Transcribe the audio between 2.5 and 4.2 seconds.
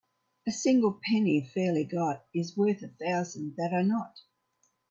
worth a thousand that are not.